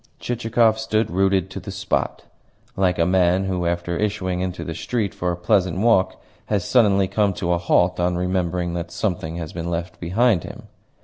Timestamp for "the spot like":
1.59-2.97